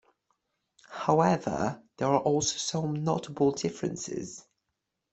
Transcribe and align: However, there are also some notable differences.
However, 0.89 1.79
there 1.97 2.07
are 2.07 2.19
also 2.21 2.57
some 2.57 3.03
notable 3.03 3.51
differences. 3.51 4.43